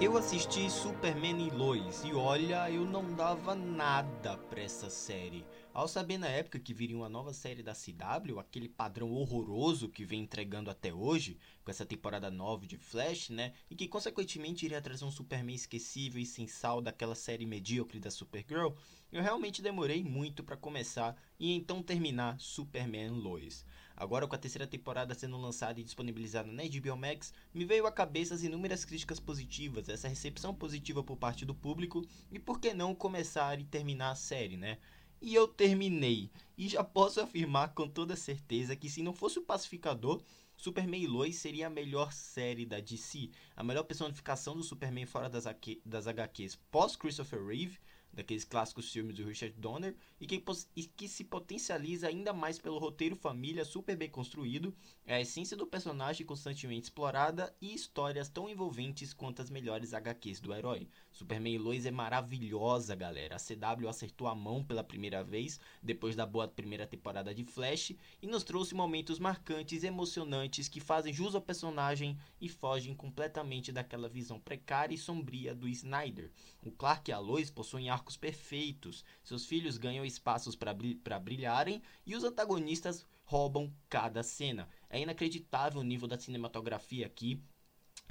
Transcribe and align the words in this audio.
Eu 0.00 0.16
assisti 0.16 0.70
Superman 0.70 1.46
e 1.46 1.50
Lois 1.50 2.02
e 2.06 2.14
olha, 2.14 2.70
eu 2.70 2.86
não 2.86 3.12
dava 3.12 3.54
nada 3.54 4.38
pra 4.48 4.62
essa 4.62 4.88
série. 4.88 5.44
Ao 5.72 5.86
saber 5.86 6.18
na 6.18 6.26
época 6.26 6.58
que 6.58 6.74
viria 6.74 6.96
uma 6.96 7.08
nova 7.08 7.32
série 7.32 7.62
da 7.62 7.74
CW, 7.74 8.40
aquele 8.40 8.68
padrão 8.68 9.12
horroroso 9.12 9.88
que 9.88 10.04
vem 10.04 10.22
entregando 10.22 10.68
até 10.68 10.92
hoje, 10.92 11.38
com 11.64 11.70
essa 11.70 11.86
temporada 11.86 12.28
9 12.28 12.66
de 12.66 12.76
Flash, 12.76 13.30
né? 13.30 13.52
E 13.70 13.76
que 13.76 13.86
consequentemente 13.86 14.66
iria 14.66 14.82
trazer 14.82 15.04
um 15.04 15.12
Superman 15.12 15.54
esquecível 15.54 16.20
e 16.20 16.26
sem 16.26 16.48
sal 16.48 16.80
daquela 16.80 17.14
série 17.14 17.46
medíocre 17.46 18.00
da 18.00 18.10
Supergirl, 18.10 18.72
eu 19.12 19.22
realmente 19.22 19.62
demorei 19.62 20.02
muito 20.02 20.42
para 20.42 20.56
começar 20.56 21.16
e 21.38 21.52
então 21.52 21.84
terminar 21.84 22.40
Superman 22.40 23.10
Lois. 23.10 23.64
Agora, 23.96 24.26
com 24.26 24.34
a 24.34 24.38
terceira 24.38 24.66
temporada 24.66 25.14
sendo 25.14 25.36
lançada 25.36 25.78
e 25.78 25.84
disponibilizada 25.84 26.50
na 26.50 26.64
HBO 26.64 26.96
Max, 26.96 27.32
me 27.54 27.64
veio 27.64 27.86
à 27.86 27.92
cabeça 27.92 28.34
as 28.34 28.42
inúmeras 28.42 28.84
críticas 28.84 29.20
positivas, 29.20 29.88
essa 29.88 30.08
recepção 30.08 30.52
positiva 30.52 31.04
por 31.04 31.16
parte 31.16 31.44
do 31.44 31.54
público 31.54 32.04
e 32.32 32.40
por 32.40 32.58
que 32.58 32.74
não 32.74 32.92
começar 32.92 33.60
e 33.60 33.64
terminar 33.64 34.10
a 34.10 34.16
série, 34.16 34.56
né? 34.56 34.78
E 35.20 35.34
eu 35.34 35.46
terminei. 35.46 36.30
E 36.56 36.68
já 36.68 36.82
posso 36.82 37.20
afirmar 37.20 37.74
com 37.74 37.88
toda 37.88 38.16
certeza 38.16 38.76
que 38.76 38.88
se 38.88 39.02
não 39.02 39.12
fosse 39.12 39.38
o 39.38 39.42
Pacificador, 39.42 40.22
Superman 40.56 41.02
e 41.02 41.06
Lois 41.06 41.36
seria 41.36 41.66
a 41.66 41.70
melhor 41.70 42.12
série 42.12 42.66
da 42.66 42.80
DC, 42.80 43.30
a 43.56 43.64
melhor 43.64 43.84
personificação 43.84 44.54
do 44.54 44.62
Superman 44.62 45.06
fora 45.06 45.28
das, 45.28 46.06
HQs 46.06 46.56
pós 46.70 46.96
Christopher 46.96 47.44
Reeve 47.44 47.78
daqueles 48.12 48.44
clássicos 48.44 48.92
filmes 48.92 49.16
do 49.16 49.24
Richard 49.24 49.54
Donner, 49.58 49.94
e 50.20 50.26
que, 50.26 50.42
e 50.76 50.84
que 50.84 51.08
se 51.08 51.24
potencializa 51.24 52.08
ainda 52.08 52.32
mais 52.32 52.58
pelo 52.58 52.78
roteiro 52.78 53.16
família 53.16 53.64
super 53.64 53.96
bem 53.96 54.08
construído, 54.08 54.74
é 55.06 55.14
a 55.14 55.20
essência 55.20 55.56
do 55.56 55.66
personagem 55.66 56.26
constantemente 56.26 56.84
explorada 56.84 57.54
e 57.60 57.74
histórias 57.74 58.28
tão 58.28 58.48
envolventes 58.48 59.12
quanto 59.12 59.42
as 59.42 59.50
melhores 59.50 59.94
HQs 59.94 60.40
do 60.40 60.54
herói. 60.54 60.88
Superman 61.10 61.54
e 61.54 61.58
Lois 61.58 61.86
é 61.86 61.90
maravilhosa, 61.90 62.94
galera. 62.94 63.36
A 63.36 63.38
CW 63.38 63.88
acertou 63.88 64.26
a 64.26 64.34
mão 64.34 64.62
pela 64.62 64.84
primeira 64.84 65.22
vez, 65.22 65.60
depois 65.82 66.16
da 66.16 66.24
boa 66.24 66.48
primeira 66.48 66.86
temporada 66.86 67.34
de 67.34 67.44
Flash, 67.44 67.92
e 68.22 68.26
nos 68.26 68.44
trouxe 68.44 68.74
momentos 68.74 69.18
marcantes 69.18 69.82
e 69.82 69.86
emocionantes 69.86 70.68
que 70.68 70.80
fazem 70.80 71.12
jus 71.12 71.34
ao 71.34 71.40
personagem 71.40 72.18
e 72.40 72.48
fogem 72.48 72.94
completamente 72.94 73.72
daquela 73.72 74.08
visão 74.08 74.40
precária 74.40 74.94
e 74.94 74.98
sombria 74.98 75.54
do 75.54 75.68
Snyder. 75.68 76.30
O 76.62 76.70
Clark 76.70 77.10
e 77.10 77.12
a 77.12 77.18
Lois 77.18 77.50
possuem 77.50 77.90
arcos 78.00 78.16
perfeitos, 78.16 79.04
seus 79.22 79.44
filhos 79.44 79.76
ganham 79.76 80.04
espaços 80.04 80.56
para 80.56 81.18
brilharem 81.20 81.82
e 82.06 82.16
os 82.16 82.24
antagonistas 82.24 83.06
roubam 83.24 83.72
cada 83.88 84.22
cena. 84.22 84.68
É 84.88 84.98
inacreditável 84.98 85.80
o 85.80 85.84
nível 85.84 86.08
da 86.08 86.18
cinematografia 86.18 87.06
aqui, 87.06 87.42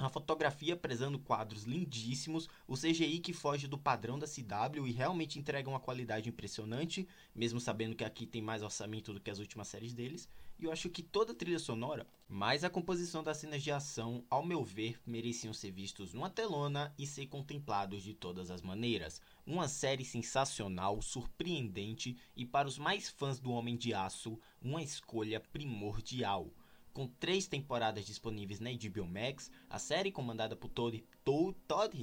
a 0.06 0.08
fotografia 0.08 0.76
prezando 0.76 1.18
quadros 1.18 1.64
lindíssimos, 1.64 2.48
o 2.66 2.74
CGI 2.74 3.18
que 3.18 3.32
foge 3.32 3.66
do 3.66 3.76
padrão 3.76 4.18
da 4.18 4.26
CW 4.26 4.86
e 4.86 4.92
realmente 4.92 5.38
entrega 5.38 5.68
uma 5.68 5.78
qualidade 5.78 6.28
impressionante, 6.28 7.06
mesmo 7.34 7.60
sabendo 7.60 7.94
que 7.94 8.04
aqui 8.04 8.26
tem 8.26 8.40
mais 8.40 8.62
orçamento 8.62 9.12
do 9.12 9.20
que 9.20 9.30
as 9.30 9.38
últimas 9.38 9.68
séries 9.68 9.92
deles. 9.92 10.28
E 10.58 10.64
eu 10.64 10.72
acho 10.72 10.90
que 10.90 11.02
toda 11.02 11.32
a 11.32 11.34
trilha 11.34 11.58
sonora, 11.58 12.06
mais 12.28 12.64
a 12.64 12.70
composição 12.70 13.22
das 13.22 13.38
cenas 13.38 13.62
de 13.62 13.70
ação, 13.70 14.24
ao 14.28 14.44
meu 14.44 14.62
ver, 14.62 15.00
mereciam 15.06 15.54
ser 15.54 15.70
vistos 15.70 16.12
numa 16.12 16.28
telona 16.28 16.94
e 16.98 17.06
ser 17.06 17.26
contemplados 17.26 18.02
de 18.02 18.12
todas 18.12 18.50
as 18.50 18.60
maneiras. 18.60 19.20
Uma 19.46 19.68
série 19.68 20.04
sensacional, 20.04 21.00
surpreendente 21.00 22.16
e 22.36 22.44
para 22.44 22.68
os 22.68 22.78
mais 22.78 23.08
fãs 23.08 23.38
do 23.38 23.50
Homem 23.50 23.76
de 23.76 23.94
Aço, 23.94 24.38
uma 24.60 24.82
escolha 24.82 25.40
primordial. 25.40 26.50
Com 26.92 27.06
três 27.06 27.46
temporadas 27.46 28.04
disponíveis 28.04 28.58
na 28.58 28.70
HBO 28.70 29.06
Max, 29.06 29.48
a 29.68 29.78
série 29.78 30.10
comandada 30.10 30.56
por 30.56 30.68
Todd, 30.68 31.04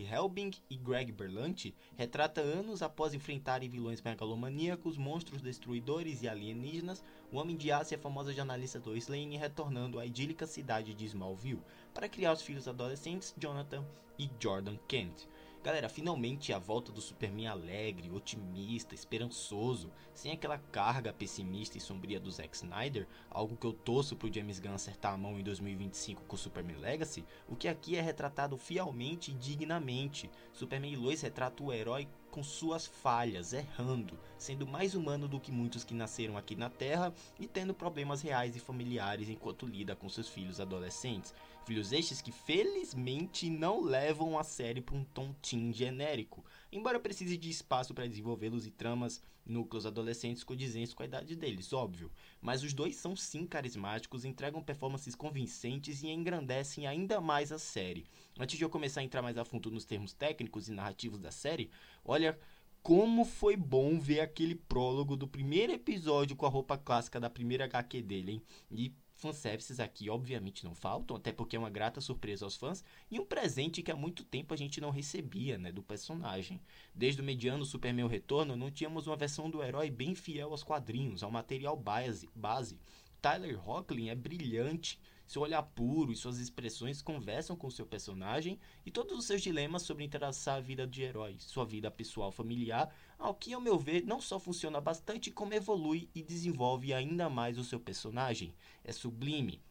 Helbing 0.10 0.52
e 0.70 0.78
Greg 0.78 1.12
Berlanti 1.12 1.76
retrata 1.98 2.40
anos 2.40 2.82
após 2.82 3.14
enfrentarem 3.14 3.68
vilões 3.68 4.02
megalomaníacos, 4.02 4.98
monstros 4.98 5.42
destruidores 5.42 6.22
e 6.22 6.30
alienígenas, 6.30 7.04
o 7.30 7.38
Homem 7.38 7.58
de 7.58 7.70
Aço 7.70 7.94
e 7.94 7.96
a 7.96 8.00
famosa 8.00 8.32
jornalista 8.32 8.82
Lois 8.86 9.10
Lane 9.10 9.36
retornando 9.36 10.00
à 10.00 10.06
idílica 10.06 10.48
cidade 10.48 10.94
de 10.94 11.06
Smallville 11.06 11.62
para 11.94 12.08
criar 12.08 12.32
os 12.32 12.42
filhos 12.42 12.68
adolescentes 12.68 13.36
Jonathan 13.38 13.86
e 14.18 14.30
Jordan 14.40 14.78
Kent. 14.88 15.28
Galera, 15.64 15.90
finalmente 15.90 16.54
a 16.54 16.60
volta 16.60 16.92
do 16.92 17.02
Superman 17.02 17.48
alegre, 17.48 18.12
otimista, 18.12 18.96
esperançoso, 18.96 19.92
sem 20.14 20.32
aquela 20.32 20.58
carga 20.58 21.12
pessimista 21.12 21.78
e 21.78 21.82
sombria 21.82 22.20
do 22.20 22.32
Zack 22.32 22.56
Snyder, 22.56 23.08
algo 23.30 23.58
que 23.58 23.66
eu 23.66 23.74
torço 23.74 24.16
pro 24.16 24.32
James 24.32 24.60
Gunn 24.60 24.76
acertar 24.76 25.14
a 25.14 25.18
mão 25.18 25.38
em 25.38 25.44
2025 25.44 26.24
com 26.24 26.38
Superman 26.38 26.78
Legacy, 26.78 27.26
o 27.50 27.56
que 27.56 27.68
aqui 27.68 27.98
é 27.98 28.02
retratado 28.02 28.56
fielmente 28.58 29.32
e 29.32 29.34
dignamente. 29.34 30.30
Superman 30.54 30.94
e 30.94 30.96
Lois 30.96 31.22
retrata 31.22 31.62
o 31.62 31.74
herói 31.74 32.08
com 32.32 32.44
suas 32.44 32.86
falhas, 32.86 33.54
errando, 33.54 34.18
sendo 34.38 34.68
mais 34.68 34.96
humano 34.96 35.28
do 35.28 35.40
que 35.40 35.52
muitos 35.52 35.84
que 35.84 35.94
nasceram 35.94 36.38
aqui 36.38 36.56
na 36.56 36.70
Terra 36.70 37.14
e 37.40 37.48
tendo 37.48 37.74
problemas 37.74 38.22
reais 38.22 38.56
e 38.56 38.60
familiares 38.60 39.30
enquanto 39.30 39.66
lida 39.66 39.96
com 39.96 40.10
seus 40.10 40.28
filhos 40.30 40.60
adolescentes. 40.60 41.34
Filhos 41.66 41.92
estes 41.92 42.22
que 42.22 42.32
felizmente 42.32 43.50
não 43.50 43.82
levam 43.82 44.40
a 44.40 44.44
série 44.44 44.80
para 44.82 44.96
um 44.96 45.04
tom 45.04 45.36
genérico, 45.74 46.44
embora 46.72 47.00
precise 47.00 47.38
de 47.38 47.50
espaço 47.50 47.94
para 47.94 48.08
desenvolvê-los 48.08 48.66
e 48.66 48.72
tramas 48.72 49.22
núcleos 49.46 49.86
adolescentes 49.86 50.44
condizentes 50.44 50.94
com 50.94 51.04
a 51.04 51.06
idade 51.06 51.36
deles, 51.36 51.72
óbvio. 51.74 52.12
Mas 52.42 52.64
os 52.64 52.74
dois 52.74 52.96
são 52.96 53.16
sim 53.16 53.46
carismáticos, 53.46 54.26
entregam 54.26 54.62
performances 54.62 55.16
convincentes 55.16 56.04
e 56.04 56.08
engrandecem 56.08 56.86
ainda 56.86 57.22
mais 57.22 57.52
a 57.52 57.60
série. 57.60 58.06
Antes 58.40 58.58
de 58.58 58.64
eu 58.64 58.70
começar 58.70 59.02
a 59.02 59.04
entrar 59.04 59.22
mais 59.22 59.38
a 59.38 59.46
fundo 59.46 59.72
nos 59.72 59.86
termos 59.86 60.14
técnicos 60.14 60.68
e 60.68 60.74
narrativos 60.74 61.20
da 61.20 61.32
série, 61.32 61.70
olha 62.04 62.38
como 62.84 63.26
foi 63.26 63.58
bom 63.58 64.00
ver 64.00 64.22
aquele 64.22 64.56
prólogo 64.56 65.18
do 65.18 65.28
primeiro 65.28 65.74
episódio 65.74 66.36
com 66.36 66.46
a 66.46 66.50
roupa 66.50 66.78
clássica 66.78 67.20
da 67.20 67.30
primeira 67.30 67.66
HQ 67.66 68.02
dele, 68.02 68.32
hein? 68.34 68.42
E 68.72 68.94
fanservices 69.18 69.80
aqui 69.80 70.10
obviamente 70.10 70.64
não 70.64 70.74
faltam, 70.74 71.18
até 71.18 71.32
porque 71.32 71.56
é 71.56 71.60
uma 71.60 71.70
grata 71.70 72.00
surpresa 72.00 72.46
aos 72.46 72.56
fãs 72.56 72.84
e 73.10 73.20
um 73.20 73.26
presente 73.26 73.82
que 73.82 73.92
há 73.92 73.96
muito 73.96 74.24
tempo 74.24 74.54
a 74.54 74.58
gente 74.58 74.80
não 74.80 74.92
recebia, 74.92 75.58
né, 75.58 75.72
do 75.72 75.84
personagem. 75.84 76.62
Desde 76.94 77.22
o 77.22 77.24
mediano 77.24 77.66
Superman 77.66 78.08
Retorno, 78.08 78.56
não 78.56 78.72
tínhamos 78.72 79.08
uma 79.08 79.16
versão 79.16 79.50
do 79.50 79.64
herói 79.64 79.90
bem 79.90 80.16
fiel 80.16 80.52
aos 80.52 80.64
quadrinhos, 80.64 81.24
ao 81.24 81.32
material 81.32 81.76
base. 81.76 82.30
base. 82.36 82.80
Tyler 83.22 83.60
Hoechlin 83.68 84.10
é 84.10 84.16
brilhante, 84.16 85.00
seu 85.28 85.42
olhar 85.42 85.62
puro 85.62 86.12
e 86.12 86.16
suas 86.16 86.40
expressões 86.40 87.02
conversam 87.02 87.56
com 87.56 87.70
seu 87.70 87.86
personagem 87.86 88.58
e 88.86 88.90
todos 88.90 89.18
os 89.18 89.26
seus 89.26 89.42
dilemas 89.42 89.82
sobre 89.82 90.06
entrelaçar 90.06 90.56
a 90.56 90.62
vida 90.62 90.88
de 90.88 91.04
herói, 91.04 91.36
sua 91.40 91.66
vida 91.66 91.92
pessoal 91.92 92.32
familiar, 92.32 92.96
ao 93.20 93.36
que, 93.36 93.54
ao 93.54 93.62
meu 93.62 93.78
ver, 93.78 94.06
não 94.06 94.22
só 94.22 94.40
funciona 94.40 94.80
bastante, 94.80 95.30
como 95.30 95.54
evolui 95.54 96.10
e 96.16 96.24
desenvolve 96.24 96.94
ainda 96.94 97.30
mais 97.30 97.58
o 97.58 97.64
seu 97.64 97.80
personagem. 97.80 98.56
É 98.84 98.94
sublime, 98.94 99.62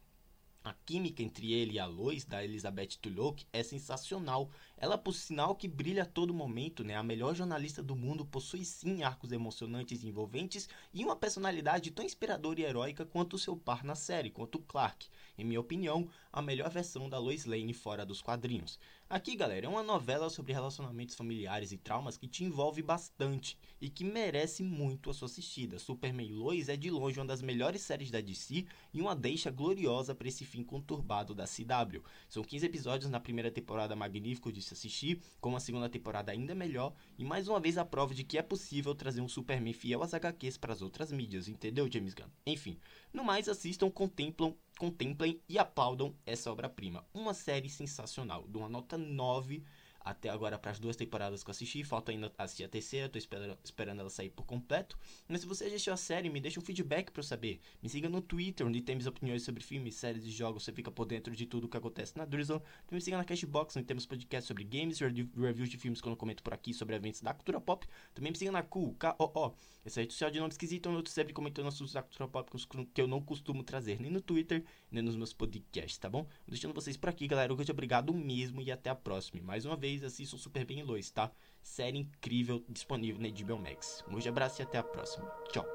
a 0.67 0.73
química 0.85 1.23
entre 1.23 1.53
ele 1.53 1.75
e 1.75 1.79
a 1.79 1.85
Lois, 1.85 2.25
da 2.25 2.43
Elizabeth 2.43 2.97
Tulloch, 3.01 3.47
é 3.53 3.63
sensacional. 3.63 4.51
Ela, 4.79 4.95
por 4.95 5.13
sinal, 5.13 5.55
que 5.55 5.67
brilha 5.67 6.03
a 6.03 6.05
todo 6.05 6.33
momento, 6.33 6.83
né? 6.83 6.95
A 6.95 7.01
melhor 7.01 7.33
jornalista 7.33 7.81
do 7.81 7.95
mundo 7.95 8.23
possui 8.23 8.63
sim 8.63 9.01
arcos 9.01 9.31
emocionantes 9.31 10.03
e 10.03 10.07
envolventes 10.07 10.69
e 10.93 11.03
uma 11.03 11.15
personalidade 11.15 11.89
tão 11.89 12.05
inspiradora 12.05 12.61
e 12.61 12.63
heróica 12.63 13.03
quanto 13.03 13.35
o 13.35 13.39
seu 13.39 13.57
par 13.57 13.83
na 13.83 13.95
série, 13.95 14.29
quanto 14.29 14.59
Clark. 14.59 15.07
Em 15.35 15.43
minha 15.43 15.59
opinião, 15.59 16.07
a 16.31 16.43
melhor 16.43 16.69
versão 16.69 17.09
da 17.09 17.17
Lois 17.17 17.45
Lane 17.45 17.73
fora 17.73 18.05
dos 18.05 18.21
quadrinhos. 18.21 18.79
Aqui, 19.09 19.35
galera, 19.35 19.65
é 19.65 19.69
uma 19.69 19.81
novela 19.81 20.29
sobre 20.29 20.53
relacionamentos 20.53 21.15
familiares 21.15 21.71
e 21.71 21.77
traumas 21.77 22.17
que 22.17 22.27
te 22.27 22.43
envolve 22.43 22.81
bastante 22.81 23.57
e 23.79 23.89
que 23.89 24.03
merece 24.03 24.61
muito 24.63 25.09
a 25.09 25.13
sua 25.13 25.27
assistida. 25.27 25.79
Superman 25.79 26.33
Lois 26.33 26.69
é 26.69 26.75
de 26.75 26.91
longe 26.91 27.19
uma 27.19 27.25
das 27.25 27.41
melhores 27.41 27.81
séries 27.81 28.11
da 28.11 28.19
DC 28.19 28.65
e 28.93 29.01
uma 29.01 29.15
deixa 29.15 29.49
gloriosa 29.49 30.13
para 30.13 30.27
esse 30.27 30.43
fim 30.43 30.61
conturbado 30.61 31.33
da 31.33 31.45
CW. 31.45 32.03
São 32.27 32.43
15 32.43 32.65
episódios 32.65 33.09
na 33.09 33.19
primeira 33.19 33.49
temporada 33.49 33.95
magnífico 33.95 34.51
de 34.51 34.61
assistir, 34.73 35.21
com 35.39 35.49
uma 35.49 35.59
segunda 35.59 35.89
temporada 35.89 36.31
ainda 36.31 36.55
melhor 36.55 36.93
e 37.17 37.23
mais 37.23 37.47
uma 37.47 37.59
vez 37.59 37.77
a 37.77 37.85
prova 37.85 38.13
de 38.13 38.23
que 38.23 38.37
é 38.37 38.41
possível 38.41 38.93
trazer 38.95 39.21
um 39.21 39.27
Superman 39.27 39.73
fiel 39.73 40.03
às 40.03 40.13
HQs 40.13 40.57
para 40.57 40.73
as 40.73 40.81
outras 40.81 41.11
mídias, 41.11 41.47
entendeu, 41.47 41.91
James 41.91 42.13
Gunn? 42.13 42.29
Enfim, 42.45 42.77
no 43.13 43.23
mais 43.23 43.47
assistam, 43.47 43.89
contemplam 43.89 44.55
contemplem 44.77 45.41
e 45.49 45.57
aplaudam 45.57 46.15
essa 46.23 46.51
obra-prima. 46.51 47.03
Uma 47.11 47.33
série 47.33 47.67
sensacional, 47.67 48.47
de 48.47 48.57
uma 48.57 48.69
nota 48.69 48.95
9 48.95 49.63
até 50.09 50.29
agora 50.29 50.57
para 50.57 50.71
as 50.71 50.79
duas 50.79 50.95
temporadas 50.95 51.43
que 51.43 51.49
eu 51.49 51.51
assisti. 51.51 51.83
Falta 51.83 52.11
ainda 52.11 52.31
assistir 52.37 52.63
a 52.63 52.69
terceira, 52.69 53.09
tô 53.09 53.17
esperando, 53.17 53.57
esperando 53.63 53.99
ela 53.99 54.09
sair 54.09 54.29
por 54.29 54.45
completo. 54.45 54.97
Mas 55.27 55.41
se 55.41 55.47
você 55.47 55.65
assistiu 55.65 55.93
a 55.93 55.97
série, 55.97 56.29
me 56.29 56.39
deixa 56.39 56.59
um 56.59 56.63
feedback 56.63 57.11
para 57.11 57.19
eu 57.19 57.23
saber. 57.23 57.59
Me 57.81 57.89
siga 57.89 58.07
no 58.09 58.21
Twitter, 58.21 58.65
onde 58.65 58.81
temos 58.81 59.05
opiniões 59.05 59.43
sobre 59.43 59.63
filmes, 59.63 59.95
séries 59.95 60.23
e 60.23 60.31
jogos. 60.31 60.63
Você 60.63 60.71
fica 60.71 60.89
por 60.89 61.05
dentro 61.05 61.35
de 61.35 61.45
tudo 61.45 61.65
o 61.65 61.69
que 61.69 61.77
acontece 61.77 62.17
na 62.17 62.25
Drizzle. 62.25 62.61
Me 62.89 63.01
siga 63.01 63.17
na 63.17 63.25
Cashbox, 63.25 63.75
onde 63.77 63.85
temos 63.85 64.05
podcasts 64.05 64.47
sobre 64.47 64.63
games, 64.63 64.99
reviews 64.99 65.69
de 65.69 65.77
filmes 65.77 66.01
quando 66.01 66.13
eu 66.13 66.17
comento 66.17 66.41
por 66.41 66.53
aqui 66.53 66.73
sobre 66.73 66.95
eventos 66.95 67.21
da 67.21 67.33
cultura 67.33 67.59
pop. 67.59 67.85
Também 68.13 68.31
me 68.31 68.37
siga 68.37 68.51
na 68.51 68.63
Cool, 68.63 68.95
K-O-O. 68.95 69.53
Essa 69.85 70.01
rede 70.01 70.13
social 70.13 70.31
de 70.31 70.39
nome 70.39 70.51
esquisito, 70.51 70.89
onde 70.89 70.99
eu 70.99 71.05
sempre 71.11 71.33
comentando 71.33 71.67
assuntos 71.67 71.93
da 71.93 72.01
cultura 72.01 72.27
pop 72.27 72.51
que 72.93 73.01
eu 73.01 73.07
não 73.07 73.21
costumo 73.21 73.63
trazer 73.63 74.01
nem 74.01 74.11
no 74.11 74.21
Twitter, 74.21 74.63
nem 74.91 75.01
nos 75.01 75.15
meus 75.15 75.31
podcasts, 75.31 75.97
tá 75.97 76.09
bom? 76.09 76.27
Deixando 76.47 76.73
vocês 76.73 76.97
por 76.97 77.09
aqui, 77.09 77.27
galera. 77.27 77.53
Grande 77.53 77.71
obrigado 77.71 78.13
mesmo 78.13 78.61
e 78.61 78.71
até 78.71 78.89
a 78.89 78.95
próxima. 78.95 79.41
Mais 79.41 79.65
uma 79.65 79.75
vez, 79.75 79.96
vocês 79.99 80.13
assistam 80.13 80.37
Super 80.37 80.65
Bem 80.65 80.83
Lois, 80.83 81.09
tá? 81.09 81.31
Série 81.61 81.99
incrível 81.99 82.63
disponível 82.69 83.21
na 83.21 83.29
HBO 83.29 83.57
Max. 83.57 84.03
Um 84.07 84.11
grande 84.11 84.29
abraço 84.29 84.61
e 84.61 84.63
até 84.63 84.77
a 84.77 84.83
próxima. 84.83 85.25
Tchau. 85.51 85.65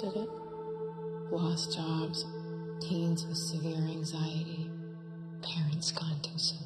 Did 0.00 0.16
it? 0.16 0.28
Lost 1.30 1.76
jobs, 1.76 2.24
teens 2.80 3.24
with 3.24 3.36
severe 3.36 3.88
anxiety, 3.88 4.68
parents 5.40 5.92
gone 5.92 6.18
too 6.20 6.36
soon. 6.38 6.65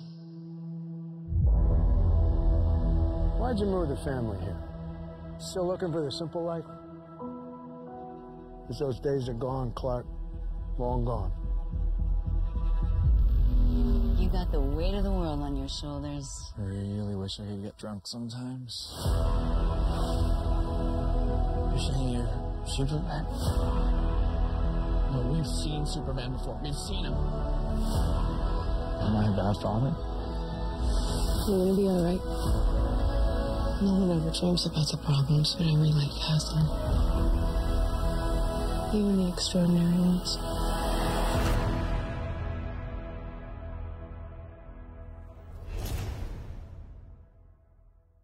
Why'd 3.50 3.58
you 3.58 3.66
move 3.66 3.88
the 3.88 3.96
family 4.04 4.38
here? 4.44 4.56
Still 5.40 5.66
looking 5.66 5.90
for 5.90 6.04
the 6.04 6.12
simple 6.12 6.44
life? 6.44 6.62
Because 8.62 8.78
those 8.78 9.00
days 9.00 9.28
are 9.28 9.34
gone, 9.34 9.72
Clark. 9.72 10.06
Long 10.78 11.04
gone. 11.04 11.32
You 14.22 14.28
got 14.28 14.52
the 14.52 14.60
weight 14.60 14.94
of 14.94 15.02
the 15.02 15.10
world 15.10 15.42
on 15.42 15.56
your 15.56 15.66
shoulders. 15.66 16.30
I 16.58 16.62
really 16.62 17.16
wish 17.16 17.40
I 17.40 17.46
could 17.46 17.64
get 17.64 17.76
drunk 17.76 18.06
sometimes. 18.06 18.94
You're 21.74 21.90
saying 21.90 22.08
you're 22.22 22.30
Superman? 22.68 23.26
No, 25.10 25.26
we've 25.34 25.44
seen 25.44 25.84
Superman 25.86 26.34
before. 26.34 26.60
We've 26.62 26.72
seen 26.72 27.04
him. 27.04 27.14
Am 29.02 29.16
I 29.16 29.26
a 29.26 29.34
bad 29.34 29.56
father? 29.60 29.92
You're 31.48 31.58
gonna 31.58 31.74
be 31.74 31.88
alright. 31.88 32.89
No 33.82 33.94
one 33.94 34.10
ever 34.10 34.30
dreams 34.30 34.66
about 34.66 34.90
the 34.90 34.98
problems, 34.98 35.54
but 35.56 35.66
every 35.66 35.88
life 35.88 36.12
has 36.28 36.44
them. 36.52 36.68
Even 38.92 39.24
the 39.24 39.28
extraordinary 39.32 39.96
ones. 39.96 40.36